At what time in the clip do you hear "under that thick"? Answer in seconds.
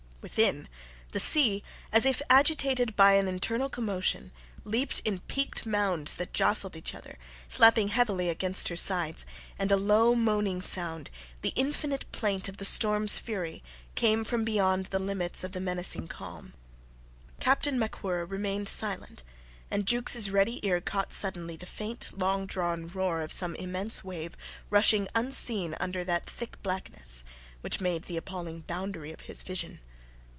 25.79-26.61